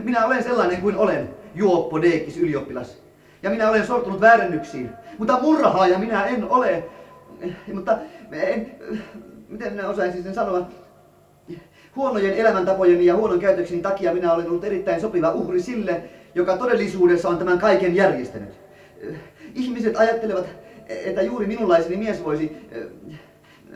Minä 0.02 0.26
olen 0.26 0.42
sellainen 0.42 0.80
kuin 0.80 0.96
olen, 0.96 1.28
juoppo 1.54 2.02
Deekis 2.02 2.36
ylioppilas. 2.36 2.98
Ja 3.42 3.50
minä 3.50 3.70
olen 3.70 3.86
sortunut 3.86 4.20
väärennyksiin. 4.20 4.90
Mutta 5.18 5.38
murhaaja 5.42 5.98
minä 5.98 6.24
en 6.24 6.44
ole. 6.48 6.84
Mutta 7.74 7.98
En, 8.32 8.70
miten 9.48 9.86
osaisin 9.86 10.22
sen 10.22 10.34
sanoa? 10.34 10.66
Huonojen 11.96 12.34
elämäntapojen 12.34 13.06
ja 13.06 13.16
huonon 13.16 13.40
käytökseni 13.40 13.82
takia 13.82 14.14
minä 14.14 14.32
olen 14.32 14.46
ollut 14.46 14.64
erittäin 14.64 15.00
sopiva 15.00 15.30
uhri 15.30 15.62
sille, 15.62 16.02
joka 16.34 16.56
todellisuudessa 16.56 17.28
on 17.28 17.38
tämän 17.38 17.58
kaiken 17.58 17.96
järjestänyt. 17.96 18.48
Ihmiset 19.54 19.96
ajattelevat, 19.96 20.46
että 20.90 21.22
juuri 21.22 21.46
minunlaiseni 21.46 21.96
mies 21.96 22.24
voisi... 22.24 22.56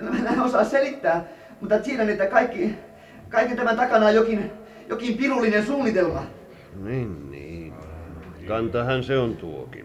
Mä 0.00 0.32
en 0.32 0.40
osaa 0.40 0.64
selittää, 0.64 1.24
mutta 1.60 1.78
tiedän, 1.78 2.08
että 2.08 2.26
kaikki, 2.26 2.74
kaiken 3.28 3.56
tämän 3.56 3.76
takana 3.76 4.06
on 4.06 4.14
jokin, 4.14 4.50
jokin 4.88 5.16
pirullinen 5.16 5.66
suunnitelma. 5.66 6.26
Niin, 6.84 7.30
niin. 7.30 7.72
Kantahan 8.46 9.04
se 9.04 9.18
on 9.18 9.36
tuokin. 9.36 9.84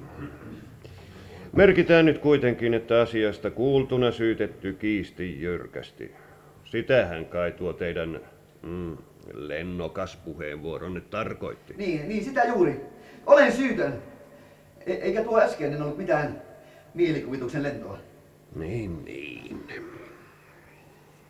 Merkitään 1.54 2.06
nyt 2.06 2.18
kuitenkin, 2.18 2.74
että 2.74 3.02
asiasta 3.02 3.52
kuultuna 3.52 4.12
syytetty 4.12 4.74
kiisti 4.74 5.42
jyrkästi. 5.42 6.12
Sitähän 6.66 7.26
kai 7.26 7.52
tuo 7.52 7.74
teidän 7.74 8.20
mm, 8.62 8.98
lennokas 9.34 10.16
puheenvuoronne 10.16 11.02
tarkoitti. 11.02 11.74
Niin, 11.78 12.10
niin 12.10 12.24
sitä 12.24 12.44
juuri. 12.44 12.82
Olen 13.26 13.52
syytön. 13.52 13.94
E- 14.86 14.94
eikä 14.94 15.24
tuo 15.24 15.40
äskeinen 15.40 15.82
ollut 15.82 15.98
mitään 15.98 16.42
mielikuvituksen 16.94 17.64
lentoa. 17.64 17.98
Niin, 18.56 19.06
niin. 19.06 19.68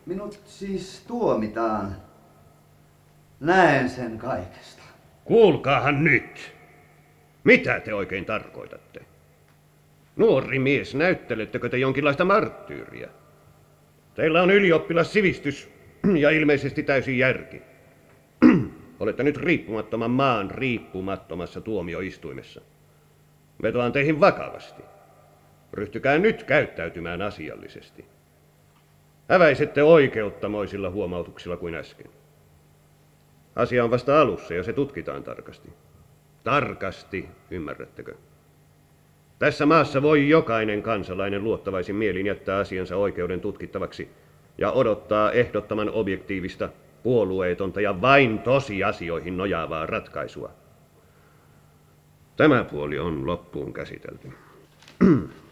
Minut 0.06 0.40
siis 0.44 1.04
tuomitaan. 1.06 1.96
Näen 3.40 3.90
sen 3.90 4.18
kaikesta. 4.18 4.82
Kuulkaahan 5.24 6.04
nyt! 6.04 6.54
Mitä 7.44 7.80
te 7.80 7.94
oikein 7.94 8.24
tarkoitatte? 8.24 9.00
Nuori 10.16 10.58
mies, 10.58 10.94
näyttelettekö 10.94 11.68
te 11.68 11.78
jonkinlaista 11.78 12.24
marttyyriä? 12.24 13.08
Teillä 14.14 14.42
on 14.42 14.50
ylioppilassivistys 14.50 15.70
ja 16.18 16.30
ilmeisesti 16.30 16.82
täysin 16.82 17.18
järki. 17.18 17.62
Olette 19.00 19.22
nyt 19.22 19.36
riippumattoman 19.36 20.10
maan 20.10 20.50
riippumattomassa 20.50 21.60
tuomioistuimessa. 21.60 22.60
Vetoan 23.62 23.92
teihin 23.92 24.20
vakavasti. 24.20 24.82
Ryhtykää 25.72 26.18
nyt 26.18 26.42
käyttäytymään 26.42 27.22
asiallisesti. 27.22 28.04
Häväisette 29.28 29.82
oikeuttamoisilla 29.82 30.90
huomautuksilla 30.90 31.56
kuin 31.56 31.74
äsken. 31.74 32.10
Asia 33.56 33.84
on 33.84 33.90
vasta 33.90 34.20
alussa 34.20 34.54
ja 34.54 34.62
se 34.62 34.72
tutkitaan 34.72 35.22
tarkasti. 35.22 35.72
Tarkasti, 36.44 37.28
ymmärrättekö? 37.50 38.14
Tässä 39.38 39.66
maassa 39.66 40.02
voi 40.02 40.28
jokainen 40.28 40.82
kansalainen 40.82 41.44
luottavaisin 41.44 41.96
mielin 41.96 42.26
jättää 42.26 42.58
asiansa 42.58 42.96
oikeuden 42.96 43.40
tutkittavaksi 43.40 44.10
ja 44.58 44.72
odottaa 44.72 45.32
ehdottoman 45.32 45.90
objektiivista, 45.90 46.68
puolueetonta 47.02 47.80
ja 47.80 48.00
vain 48.00 48.38
tosiasioihin 48.38 49.36
nojaavaa 49.36 49.86
ratkaisua. 49.86 50.50
Tämä 52.36 52.64
puoli 52.64 52.98
on 52.98 53.26
loppuun 53.26 53.72
käsitelty. 53.72 54.28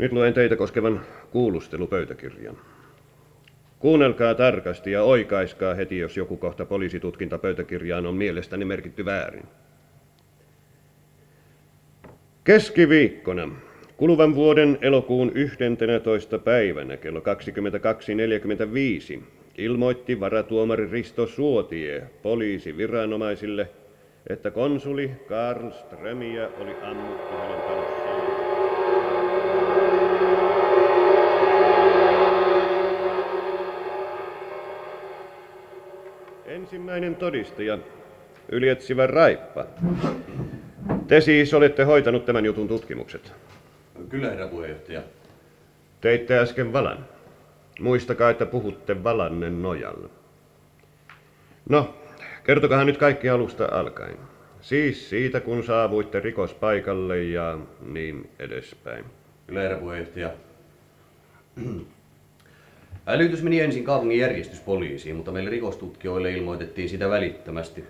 Nyt 0.00 0.12
luen 0.12 0.34
teitä 0.34 0.56
koskevan 0.56 1.00
kuulustelupöytäkirjan. 1.30 2.56
Kuunnelkaa 3.78 4.34
tarkasti 4.34 4.92
ja 4.92 5.02
oikaiskaa 5.02 5.74
heti, 5.74 5.98
jos 5.98 6.16
joku 6.16 6.36
kohta 6.36 6.64
poliisitutkintapöytäkirjaan 6.64 8.06
on 8.06 8.14
mielestäni 8.14 8.64
merkitty 8.64 9.04
väärin. 9.04 9.44
Keskiviikkona, 12.44 13.48
kuluvan 13.96 14.34
vuoden 14.34 14.78
elokuun 14.80 15.32
11. 15.34 16.38
päivänä 16.38 16.96
kello 16.96 17.20
22.45 19.16 19.22
ilmoitti 19.58 20.20
varatuomari 20.20 20.90
Risto 20.90 21.26
Suotie 21.26 22.02
poliisiviranomaisille, 22.22 23.68
että 24.26 24.50
konsuli 24.50 25.10
Karl 25.28 25.70
Strömiä 25.70 26.48
oli 26.58 26.72
ammuttu 26.82 27.36
hänen 27.36 27.60
talossaan. 27.60 27.99
Ensimmäinen 36.90 37.20
todistaja, 37.20 37.78
ylietsivä 38.48 39.06
Raippa. 39.06 39.66
Te 41.08 41.20
siis 41.20 41.54
olette 41.54 41.84
hoitanut 41.84 42.24
tämän 42.24 42.44
jutun 42.44 42.68
tutkimukset. 42.68 43.32
Kyllä, 44.08 44.30
herra 44.30 44.48
puheenjohtaja. 44.48 45.02
Teitte 46.00 46.38
äsken 46.38 46.72
valan. 46.72 47.06
Muistakaa, 47.80 48.30
että 48.30 48.46
puhutte 48.46 49.04
valannen 49.04 49.62
nojalla. 49.62 50.08
No, 51.68 51.94
kertokahan 52.44 52.86
nyt 52.86 52.98
kaikki 52.98 53.28
alusta 53.28 53.68
alkaen. 53.72 54.16
Siis 54.60 55.10
siitä, 55.10 55.40
kun 55.40 55.64
saavuitte 55.64 56.20
rikospaikalle 56.20 57.22
ja 57.22 57.58
niin 57.86 58.30
edespäin. 58.38 59.04
Kyllä, 59.46 59.60
herra 59.60 59.78
puheenjohtaja. 59.78 60.30
Älytys 63.10 63.42
meni 63.42 63.60
ensin 63.60 63.84
kaupungin 63.84 64.18
järjestyspoliisiin, 64.18 65.16
mutta 65.16 65.32
meille 65.32 65.50
rikostutkijoille 65.50 66.32
ilmoitettiin 66.32 66.88
sitä 66.88 67.10
välittömästi. 67.10 67.84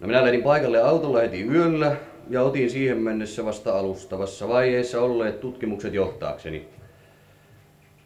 No 0.00 0.06
minä 0.06 0.22
lähdin 0.22 0.42
paikalle 0.42 0.82
autolla 0.82 1.20
heti 1.20 1.42
yöllä 1.42 1.96
ja 2.30 2.42
otin 2.42 2.70
siihen 2.70 2.98
mennessä 2.98 3.44
vasta 3.44 3.78
alustavassa 3.78 4.48
vaiheessa 4.48 5.00
olleet 5.00 5.40
tutkimukset 5.40 5.94
johtaakseni. 5.94 6.68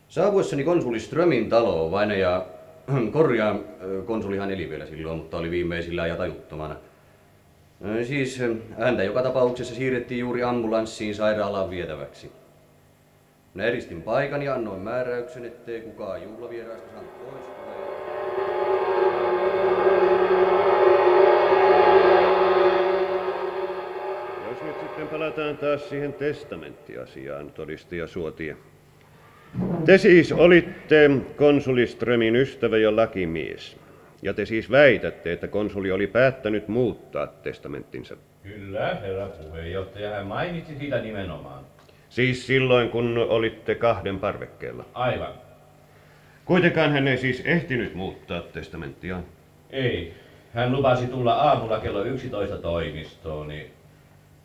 Saapuessani 0.08 0.64
konsuli 0.64 1.00
Strömin 1.00 1.48
taloon 1.48 1.90
vainaja, 1.90 2.46
korjaan, 3.12 3.60
konsulihan 4.06 4.50
eli 4.50 4.70
vielä 4.70 4.86
silloin, 4.86 5.18
mutta 5.18 5.38
oli 5.38 5.50
viimeisillä 5.50 6.06
ja 6.06 6.16
tajuttomana. 6.16 6.76
Siis 8.04 8.40
häntä 8.78 9.02
joka 9.02 9.22
tapauksessa 9.22 9.74
siirrettiin 9.74 10.20
juuri 10.20 10.42
ambulanssiin 10.42 11.14
sairaalaan 11.14 11.70
vietäväksi. 11.70 12.41
Minä 13.54 13.64
eristin 13.64 14.02
paikan 14.02 14.42
ja 14.42 14.54
annoin 14.54 14.80
määräyksen, 14.80 15.44
ettei 15.44 15.80
kukaan 15.80 16.22
juhlavieraista 16.22 16.90
saanut 16.92 17.18
poistua. 17.18 17.62
Jos 24.48 24.62
nyt 24.62 24.80
sitten 24.80 25.08
palataan 25.08 25.56
taas 25.56 25.88
siihen 25.88 26.12
testamenttiasiaan, 26.12 27.50
todistaja 27.50 28.06
Suotie. 28.06 28.56
Te 29.84 29.98
siis 29.98 30.32
olitte 30.32 31.10
konsuli 31.36 31.86
Strömin 31.86 32.36
ystävä 32.36 32.78
ja 32.78 32.96
lakimies. 32.96 33.76
Ja 34.22 34.34
te 34.34 34.46
siis 34.46 34.70
väitätte, 34.70 35.32
että 35.32 35.48
konsuli 35.48 35.92
oli 35.92 36.06
päättänyt 36.06 36.68
muuttaa 36.68 37.26
testamenttinsa. 37.26 38.16
Kyllä, 38.42 38.94
herra 38.94 39.26
puheenjohtaja, 39.26 40.10
hän 40.10 40.26
mainitsi 40.26 40.78
siitä 40.78 41.00
nimenomaan. 41.00 41.64
Siis 42.12 42.46
silloin, 42.46 42.90
kun 42.90 43.18
olitte 43.28 43.74
kahden 43.74 44.18
parvekkeella. 44.18 44.84
Aivan. 44.94 45.32
Kuitenkaan 46.44 46.90
hän 46.90 47.08
ei 47.08 47.16
siis 47.16 47.42
ehtinyt 47.44 47.94
muuttaa 47.94 48.40
testamenttiaan. 48.40 49.24
Ei. 49.70 50.14
Hän 50.54 50.72
lupasi 50.72 51.06
tulla 51.06 51.34
aamulla 51.34 51.80
kello 51.80 52.04
11 52.04 52.58
toimistoon, 52.58 53.48
niin, 53.48 53.70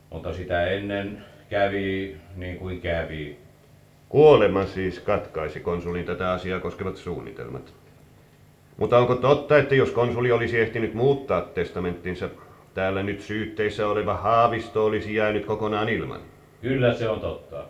mutta 0.09 0.33
sitä 0.33 0.67
ennen 0.67 1.23
kävi 1.49 2.17
niin 2.35 2.57
kuin 2.57 2.81
kävi. 2.81 3.37
Kuolema 4.09 4.65
siis 4.65 4.99
katkaisi 4.99 5.59
konsulin 5.59 6.05
tätä 6.05 6.31
asiaa 6.31 6.59
koskevat 6.59 6.95
suunnitelmat. 6.95 7.73
Mutta 8.77 8.97
onko 8.97 9.15
totta, 9.15 9.57
että 9.57 9.75
jos 9.75 9.91
konsuli 9.91 10.31
olisi 10.31 10.59
ehtinyt 10.59 10.93
muuttaa 10.93 11.41
testamenttinsa, 11.41 12.29
täällä 12.73 13.03
nyt 13.03 13.21
syytteissä 13.21 13.87
oleva 13.87 14.13
haavisto 14.13 14.85
olisi 14.85 15.15
jäänyt 15.15 15.45
kokonaan 15.45 15.89
ilman? 15.89 16.36
Kyllä 16.61 16.93
se 16.93 17.09
on 17.09 17.19
totta. 17.19 17.63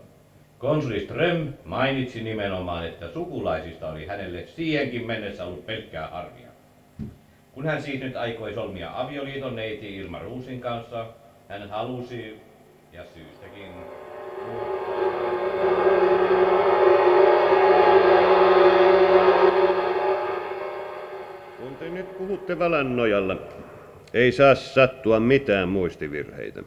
Konsuli 0.57 0.99
Ström 0.99 1.53
mainitsi 1.65 2.23
nimenomaan, 2.23 2.87
että 2.87 3.07
sukulaisista 3.13 3.89
oli 3.89 4.05
hänelle 4.05 4.45
siihenkin 4.45 5.05
mennessä 5.07 5.45
ollut 5.45 5.65
pelkkää 5.65 6.07
harmia. 6.07 6.47
Kun 7.53 7.65
hän 7.65 7.81
siis 7.81 8.01
nyt 8.01 8.15
aikoi 8.15 8.53
solmia 8.53 9.01
avioliiton 9.01 9.55
neiti 9.55 9.97
Ilma 9.97 10.19
Ruusin 10.19 10.61
kanssa, 10.61 11.05
hän 11.49 11.69
halusi, 11.69 12.39
ja 12.93 13.03
syystäkin, 13.13 13.71
Kun 21.59 21.75
te 21.79 21.89
nyt 21.89 22.17
puhutte 22.17 22.59
valan 22.59 22.95
nojalla, 22.95 23.37
ei 24.13 24.31
saa 24.31 24.55
sattua 24.55 25.19
mitään 25.19 25.69
muistivirheitä. 25.69 26.63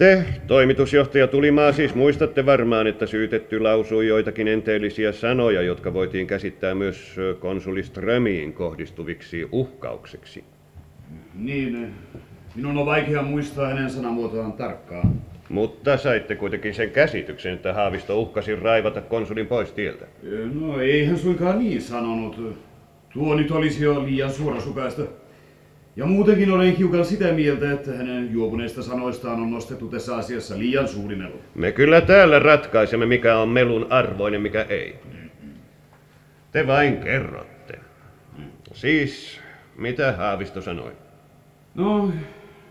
Te, 0.00 0.24
toimitusjohtaja 0.46 1.26
Tulimaa, 1.26 1.72
siis 1.72 1.94
muistatte 1.94 2.46
varmaan, 2.46 2.86
että 2.86 3.06
syytetty 3.06 3.60
lausui 3.60 4.08
joitakin 4.08 4.48
enteellisiä 4.48 5.12
sanoja, 5.12 5.62
jotka 5.62 5.94
voitiin 5.94 6.26
käsittää 6.26 6.74
myös 6.74 7.18
ö, 7.18 7.34
konsuli 7.34 7.82
Strömiin 7.82 8.52
kohdistuviksi 8.52 9.48
uhkaukseksi. 9.52 10.44
Niin, 11.34 11.94
minun 12.54 12.78
on 12.78 12.86
vaikea 12.86 13.22
muistaa 13.22 13.68
hänen 13.68 13.90
sanamuotoaan 13.90 14.52
tarkkaan. 14.52 15.12
Mutta 15.48 15.96
saitte 15.96 16.36
kuitenkin 16.36 16.74
sen 16.74 16.90
käsityksen, 16.90 17.54
että 17.54 17.72
Haavisto 17.72 18.20
uhkasi 18.20 18.56
raivata 18.56 19.00
konsulin 19.00 19.46
pois 19.46 19.72
tieltä. 19.72 20.06
No 20.54 20.80
ei 20.80 21.04
hän 21.04 21.18
suinkaan 21.18 21.58
niin 21.58 21.82
sanonut. 21.82 22.58
Tuo 23.12 23.34
nyt 23.34 23.50
olisi 23.50 23.84
jo 23.84 24.04
liian 24.04 24.32
suorasukaista. 24.32 25.02
Ja 26.00 26.06
muutenkin 26.06 26.52
olen 26.52 26.76
hiukan 26.76 27.04
sitä 27.04 27.32
mieltä, 27.32 27.72
että 27.72 27.92
hänen 27.92 28.32
juopuneista 28.32 28.82
sanoistaan 28.82 29.40
on 29.40 29.50
nostettu 29.50 29.88
tässä 29.88 30.16
asiassa 30.16 30.58
liian 30.58 30.88
suuri 30.88 31.16
melu. 31.16 31.40
Me 31.54 31.72
kyllä 31.72 32.00
täällä 32.00 32.38
ratkaisemme, 32.38 33.06
mikä 33.06 33.38
on 33.38 33.48
melun 33.48 33.86
arvoinen, 33.90 34.40
mikä 34.40 34.62
ei. 34.62 34.96
Te 36.52 36.66
vain 36.66 36.96
kerrotte. 36.96 37.78
Siis, 38.72 39.40
mitä 39.76 40.12
Haavisto 40.12 40.60
sanoi? 40.60 40.92
No, 41.74 42.12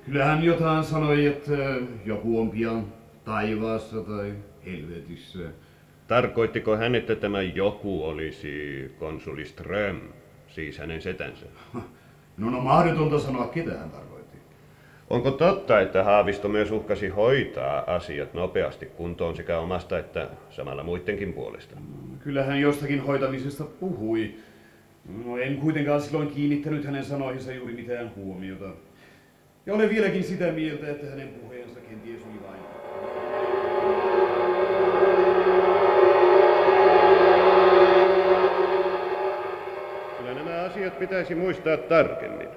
kyllähän 0.06 0.44
jotain 0.44 0.84
sanoi, 0.84 1.26
että 1.26 1.76
joku 2.06 2.40
on 2.40 2.50
pian 2.50 2.86
taivaassa 3.26 4.02
tai 4.02 4.34
helvetissä. 4.66 5.40
Tarkoittiko 6.08 6.78
hän, 6.78 6.96
että 6.96 7.16
tämä 7.16 7.42
joku 7.42 8.06
olisi 8.06 8.92
konsuli 9.00 9.46
Ström, 9.46 10.00
siis 10.48 10.78
hänen 10.78 11.02
setänsä? 11.02 11.46
No, 12.40 12.50
no 12.50 12.62
mahdotonta 12.62 13.20
sanoa, 13.20 13.48
ketä 13.48 13.78
hän 13.78 13.90
tarkoitti. 13.90 14.38
Onko 15.10 15.32
totta, 15.32 15.80
että 15.80 16.04
Haavisto 16.04 16.50
myös 16.50 16.72
uhkasi 16.72 17.08
hoitaa 17.08 17.96
asiat 17.96 18.34
nopeasti 18.34 18.86
kuntoon 18.86 19.36
sekä 19.36 19.60
omasta 19.60 20.00
että 20.00 20.28
samalla 20.50 20.84
muidenkin 20.84 21.34
puolesta? 21.34 21.76
Kyllähän 22.24 22.62
jostakin 22.62 23.02
hoitamisesta 23.04 23.64
puhui. 23.64 24.36
No 25.26 25.38
en 25.38 25.58
kuitenkaan 25.58 26.02
silloin 26.02 26.28
kiinnittänyt 26.28 26.86
hänen 26.86 27.06
sanoihinsa 27.06 27.54
juuri 27.54 27.74
mitään 27.74 28.12
huomiota. 28.16 28.70
Ja 29.66 29.74
olen 29.74 29.90
vieläkin 29.90 30.24
sitä 30.24 30.52
mieltä, 30.52 30.92
että 30.92 31.10
hänen 31.10 31.28
puheensa 31.28 31.80
kenties 31.80 32.22
oli 32.24 32.48
vain... 32.48 32.59
pitäisi 41.00 41.36
muistaa 41.36 41.78
tarkemmin. 41.78 42.48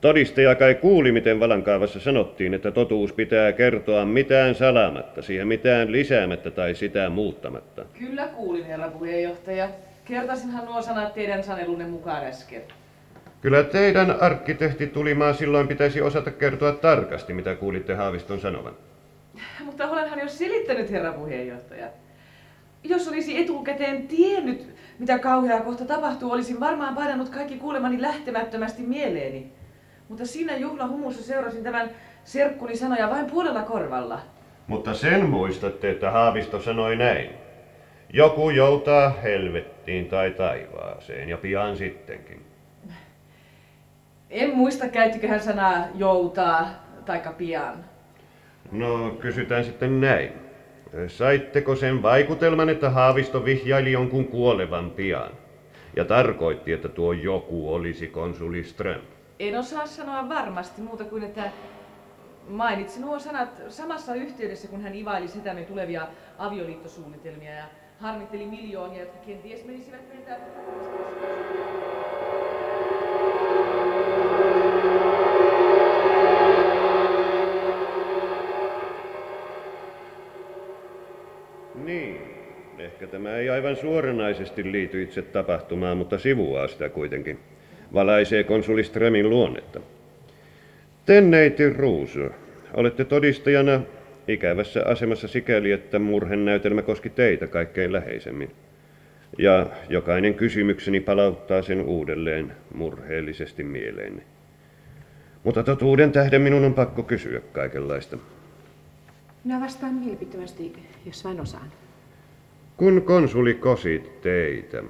Todistaja 0.00 0.54
kai 0.54 0.74
kuuli, 0.74 1.12
miten 1.12 1.40
valankaavassa 1.40 2.00
sanottiin, 2.00 2.54
että 2.54 2.70
totuus 2.70 3.12
pitää 3.12 3.52
kertoa 3.52 4.04
mitään 4.04 4.54
salaamatta, 4.54 5.22
siihen 5.22 5.48
mitään 5.48 5.92
lisäämättä 5.92 6.50
tai 6.50 6.74
sitä 6.74 7.08
muuttamatta. 7.08 7.84
Kyllä 7.98 8.26
kuulin, 8.26 8.64
herra 8.64 8.88
puheenjohtaja. 8.88 9.68
Kertasinhan 10.04 10.64
nuo 10.64 10.82
sanat 10.82 11.14
teidän 11.14 11.44
sanelunne 11.44 11.84
mukaan 11.86 12.24
äsken. 12.24 12.62
Kyllä 13.40 13.62
teidän 13.62 14.16
arkkitehti 14.20 14.86
tulimaan 14.86 15.34
silloin 15.34 15.68
pitäisi 15.68 16.00
osata 16.00 16.30
kertoa 16.30 16.72
tarkasti, 16.72 17.32
mitä 17.34 17.54
kuulitte 17.54 17.94
Haaviston 17.94 18.40
sanovan. 18.40 18.74
Mutta 19.64 19.90
olenhan 19.90 20.18
jo 20.18 20.28
selittänyt, 20.28 20.90
herra 20.90 21.12
puheenjohtaja. 21.12 21.86
Jos 22.84 23.08
olisi 23.08 23.38
etukäteen 23.38 24.08
tiennyt, 24.08 24.66
mitä 25.00 25.18
kauheaa 25.18 25.60
kohta 25.60 25.84
tapahtuu, 25.84 26.32
olisin 26.32 26.60
varmaan 26.60 26.94
painanut 26.94 27.28
kaikki 27.28 27.56
kuulemani 27.56 28.02
lähtemättömästi 28.02 28.82
mieleeni. 28.82 29.52
Mutta 30.08 30.26
siinä 30.26 30.56
juhlahumussa 30.56 31.22
seurasin 31.22 31.64
tämän 31.64 31.90
serkkuni 32.24 32.76
sanoja 32.76 33.10
vain 33.10 33.26
puolella 33.26 33.62
korvalla. 33.62 34.20
Mutta 34.66 34.94
sen 34.94 35.28
muistatte, 35.28 35.90
että 35.90 36.10
Haavisto 36.10 36.60
sanoi 36.60 36.96
näin. 36.96 37.30
Joku 38.12 38.50
joutaa 38.50 39.10
helvettiin 39.22 40.06
tai 40.06 40.30
taivaaseen 40.30 41.28
ja 41.28 41.36
pian 41.36 41.76
sittenkin. 41.76 42.44
En 44.30 44.56
muista, 44.56 44.88
käyttikö 44.88 45.28
hän 45.28 45.40
sanaa 45.40 45.84
joutaa 45.94 46.68
taikka 47.06 47.32
pian. 47.32 47.84
No, 48.72 49.10
kysytään 49.10 49.64
sitten 49.64 50.00
näin. 50.00 50.49
Saitteko 51.08 51.76
sen 51.76 52.02
vaikutelman, 52.02 52.68
että 52.68 52.90
Haavisto 52.90 53.44
vihjaili 53.44 53.92
jonkun 53.92 54.26
kuolevan 54.26 54.90
pian? 54.90 55.30
Ja 55.96 56.04
tarkoitti, 56.04 56.72
että 56.72 56.88
tuo 56.88 57.12
joku 57.12 57.74
olisi 57.74 58.06
konsuli 58.06 58.64
Ström. 58.64 59.00
En 59.38 59.58
osaa 59.58 59.86
sanoa 59.86 60.28
varmasti 60.28 60.82
muuta 60.82 61.04
kuin, 61.04 61.22
että 61.22 61.50
mainitsi 62.48 63.00
nuo 63.00 63.18
sanat 63.18 63.48
samassa 63.68 64.14
yhteydessä, 64.14 64.68
kun 64.68 64.80
hän 64.80 64.94
ivaili 64.94 65.28
setämme 65.28 65.62
tulevia 65.62 66.06
avioliittosuunnitelmia 66.38 67.52
ja 67.52 67.64
harmitteli 68.00 68.46
miljoonia, 68.46 69.00
jotka 69.00 69.18
kenties 69.26 69.64
menisivät 69.64 70.08
meiltä. 70.08 70.36
Ehkä 83.02 83.12
tämä 83.12 83.36
ei 83.36 83.50
aivan 83.50 83.76
suoranaisesti 83.76 84.72
liity 84.72 85.02
itse 85.02 85.22
tapahtumaan, 85.22 85.96
mutta 85.96 86.18
sivuaa 86.18 86.68
sitä 86.68 86.88
kuitenkin. 86.88 87.38
Valaisee 87.94 88.44
konsuli 88.44 88.84
Strömin 88.84 89.30
luonnetta. 89.30 89.80
Te, 91.06 91.20
neiti 91.20 91.70
Ruusu, 91.70 92.20
olette 92.74 93.04
todistajana 93.04 93.80
ikävässä 94.28 94.82
asemassa 94.86 95.28
sikäli, 95.28 95.72
että 95.72 95.98
murhenäytelmä 95.98 96.82
koski 96.82 97.10
teitä 97.10 97.46
kaikkein 97.46 97.92
läheisemmin. 97.92 98.50
Ja 99.38 99.66
jokainen 99.88 100.34
kysymykseni 100.34 101.00
palauttaa 101.00 101.62
sen 101.62 101.80
uudelleen 101.80 102.52
murheellisesti 102.74 103.64
mieleenne. 103.64 104.22
Mutta 105.44 105.62
totuuden 105.62 106.12
tähden 106.12 106.42
minun 106.42 106.64
on 106.64 106.74
pakko 106.74 107.02
kysyä 107.02 107.40
kaikenlaista. 107.52 108.18
Minä 109.44 109.60
vastaan 109.60 109.94
mielipittömästi, 109.94 110.72
jos 111.06 111.24
vain 111.24 111.40
osaan. 111.40 111.70
Kun 112.80 113.02
konsuli 113.02 113.54
kosi 113.54 114.02
teitä 114.22 114.82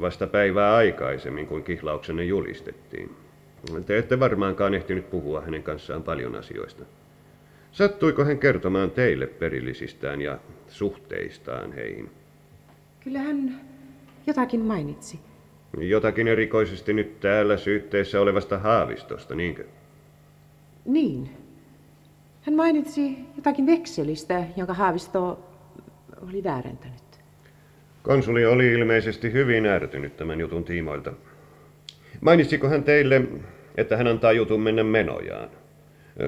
vasta 0.00 0.26
päivää 0.26 0.74
aikaisemmin, 0.74 1.46
kuin 1.46 1.64
kihlauksenne 1.64 2.24
julistettiin, 2.24 3.16
te 3.86 3.98
ette 3.98 4.20
varmaankaan 4.20 4.74
ehtinyt 4.74 5.10
puhua 5.10 5.40
hänen 5.40 5.62
kanssaan 5.62 6.02
paljon 6.02 6.36
asioista. 6.36 6.84
Sattuiko 7.72 8.24
hän 8.24 8.38
kertomaan 8.38 8.90
teille 8.90 9.26
perillisistään 9.26 10.20
ja 10.20 10.38
suhteistaan 10.68 11.72
heihin? 11.72 12.10
Kyllä 13.04 13.18
hän 13.18 13.60
jotakin 14.26 14.60
mainitsi. 14.60 15.20
Jotakin 15.78 16.28
erikoisesti 16.28 16.92
nyt 16.92 17.20
täällä 17.20 17.56
syytteessä 17.56 18.20
olevasta 18.20 18.58
haavistosta, 18.58 19.34
niinkö? 19.34 19.64
Niin. 20.84 21.30
Hän 22.42 22.54
mainitsi 22.54 23.18
jotakin 23.36 23.66
vekselistä, 23.66 24.44
jonka 24.56 24.74
Haavisto 24.74 25.44
oli 26.28 26.44
väärentänyt. 26.44 27.09
Konsuli 28.02 28.46
oli 28.46 28.72
ilmeisesti 28.72 29.32
hyvin 29.32 29.66
ärtynyt 29.66 30.16
tämän 30.16 30.40
jutun 30.40 30.64
tiimoilta. 30.64 31.12
Mainitsiko 32.20 32.68
hän 32.68 32.84
teille, 32.84 33.22
että 33.76 33.96
hän 33.96 34.06
antaa 34.06 34.32
jutun 34.32 34.60
mennä 34.60 34.84
menojaan? 34.84 35.48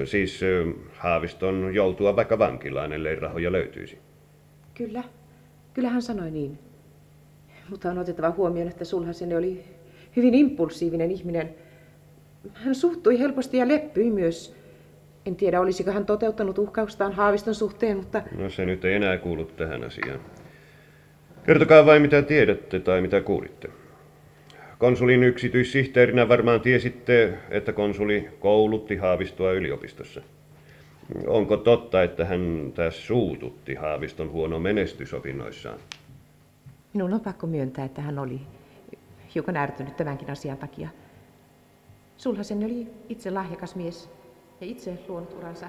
Siis 0.04 0.40
Haaviston 0.98 1.74
joutua 1.74 2.16
vaikka 2.16 2.38
vankilaan, 2.38 2.92
ellei 2.92 3.16
rahoja 3.16 3.52
löytyisi. 3.52 3.98
Kyllä. 4.74 5.04
Kyllä 5.74 5.88
hän 5.88 6.02
sanoi 6.02 6.30
niin. 6.30 6.58
Mutta 7.70 7.90
on 7.90 7.98
otettava 7.98 8.30
huomioon, 8.30 8.68
että 8.68 8.84
Sulhasen 8.84 9.36
oli 9.36 9.64
hyvin 10.16 10.34
impulsiivinen 10.34 11.10
ihminen. 11.10 11.54
Hän 12.54 12.74
suhtui 12.74 13.18
helposti 13.18 13.56
ja 13.56 13.68
leppyi 13.68 14.10
myös. 14.10 14.56
En 15.26 15.36
tiedä, 15.36 15.60
olisiko 15.60 15.90
hän 15.90 16.06
toteuttanut 16.06 16.58
uhkaustaan 16.58 17.12
Haaviston 17.12 17.54
suhteen, 17.54 17.96
mutta 17.96 18.22
No 18.38 18.50
se 18.50 18.66
nyt 18.66 18.84
ei 18.84 18.94
enää 18.94 19.18
kuulu 19.18 19.44
tähän 19.44 19.84
asiaan. 19.84 20.20
Kertokaa 21.46 21.86
vain 21.86 22.02
mitä 22.02 22.22
tiedätte 22.22 22.80
tai 22.80 23.00
mitä 23.00 23.20
kuulitte. 23.20 23.68
Konsulin 24.78 25.24
yksityissihteerinä 25.24 26.28
varmaan 26.28 26.60
tiesitte, 26.60 27.34
että 27.50 27.72
konsuli 27.72 28.28
koulutti 28.40 28.96
Haavistoa 28.96 29.52
yliopistossa. 29.52 30.22
Onko 31.26 31.56
totta, 31.56 32.02
että 32.02 32.24
hän 32.24 32.72
tässä 32.74 33.02
suututti 33.02 33.74
Haaviston 33.74 34.30
huono 34.30 34.58
menestys 34.58 35.14
opinnoissaan? 35.14 35.78
minun 36.94 37.14
on 37.14 37.20
pakko 37.20 37.46
myöntää, 37.46 37.84
että 37.84 38.02
hän 38.02 38.18
oli 38.18 38.40
hiukan 39.34 39.56
ärtynyt 39.56 39.96
tämänkin 39.96 40.30
asian 40.30 40.58
takia. 40.58 40.88
Sulhasen 42.16 42.64
oli 42.64 42.86
itse 43.08 43.30
lahjakas 43.30 43.76
mies 43.76 44.10
ja 44.60 44.66
itse 44.66 44.98
luonut 45.08 45.34
uransa, 45.38 45.66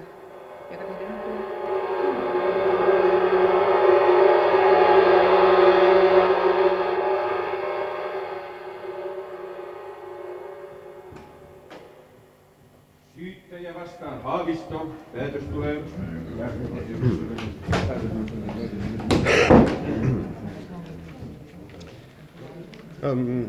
joka 0.70 0.84
tähden 0.84 1.53
vastaan 13.84 14.22
Haavisto. 14.22 14.94
Päätös 15.16 15.42
tulee. 15.44 15.76
Um, 23.12 23.46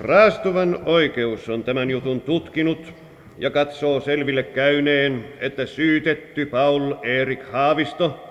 Raastuvan 0.00 0.78
oikeus 0.86 1.48
on 1.48 1.64
tämän 1.64 1.90
jutun 1.90 2.20
tutkinut 2.20 2.94
ja 3.38 3.50
katsoo 3.50 4.00
selville 4.00 4.42
käyneen, 4.42 5.24
että 5.40 5.66
syytetty 5.66 6.46
Paul 6.46 6.94
Erik 7.02 7.42
Haavisto 7.52 8.28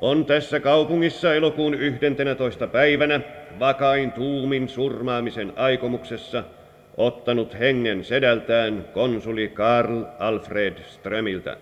on 0.00 0.26
tässä 0.26 0.60
kaupungissa 0.60 1.34
elokuun 1.34 1.74
11. 1.74 2.66
päivänä 2.66 3.20
vakain 3.60 4.12
tuumin 4.12 4.68
surmaamisen 4.68 5.52
aikomuksessa 5.56 6.44
ottanut 6.96 7.58
hengen 7.58 8.04
sedältään 8.04 8.84
konsuli 8.94 9.48
Karl 9.48 10.02
Alfred 10.18 10.82
Strömiltä. 10.82 11.56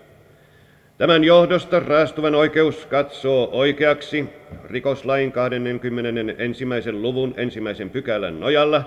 Tämän 0.97 1.23
johdosta 1.23 1.79
raastuvan 1.79 2.35
oikeus 2.35 2.85
katsoo 2.85 3.49
oikeaksi 3.51 4.29
rikoslain 4.63 5.31
21. 5.31 6.91
luvun 6.91 7.33
ensimmäisen 7.37 7.89
pykälän 7.89 8.39
nojalla 8.39 8.83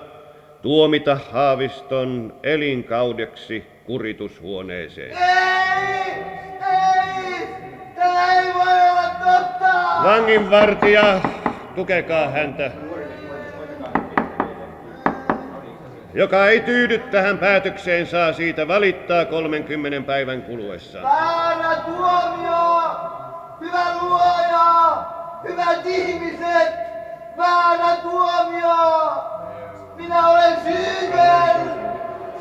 tuomita 0.61 1.17
Haaviston 1.31 2.33
elinkaudeksi 2.43 3.63
kuritushuoneeseen. 3.85 5.11
Ei! 5.11 5.17
Ei! 6.67 7.47
Tämä 7.95 8.33
ei 8.33 8.53
voi 8.53 8.89
olla 8.89 9.09
totta! 9.19 10.03
Vanginvartija, 10.03 11.21
tukekaa 11.75 12.29
häntä. 12.29 12.86
Joka 16.17 16.47
ei 16.47 16.61
tyydy 16.61 16.99
tähän 16.99 17.37
päätökseen, 17.37 18.07
saa 18.07 18.33
siitä 18.33 18.67
valittaa 18.67 19.25
30 19.25 20.01
päivän 20.07 20.41
kuluessa. 20.41 21.01
Väärä 21.03 21.75
tuomio! 21.85 22.89
Hyvä 23.59 23.97
luoja! 24.01 25.05
Hyvät 25.43 25.85
ihmiset! 25.85 26.73
Väärä 27.37 27.95
tuomio! 28.01 28.75
Minä 29.95 30.29
olen 30.29 30.57
syytön! 30.63 31.71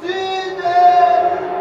Syytön! 0.01 1.56